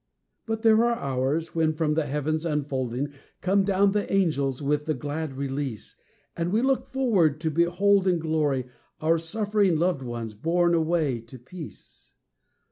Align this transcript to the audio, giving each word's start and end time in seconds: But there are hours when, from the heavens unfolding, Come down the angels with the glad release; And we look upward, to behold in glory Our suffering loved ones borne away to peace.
But 0.47 0.63
there 0.63 0.83
are 0.83 0.97
hours 0.97 1.53
when, 1.53 1.73
from 1.73 1.93
the 1.93 2.07
heavens 2.07 2.43
unfolding, 2.43 3.09
Come 3.39 3.63
down 3.63 3.91
the 3.91 4.11
angels 4.11 4.59
with 4.59 4.85
the 4.85 4.95
glad 4.95 5.37
release; 5.37 5.95
And 6.35 6.51
we 6.51 6.63
look 6.63 6.87
upward, 6.87 7.39
to 7.41 7.51
behold 7.51 8.07
in 8.07 8.17
glory 8.17 8.65
Our 8.99 9.19
suffering 9.19 9.75
loved 9.77 10.01
ones 10.01 10.33
borne 10.33 10.73
away 10.73 11.19
to 11.21 11.37
peace. 11.37 12.13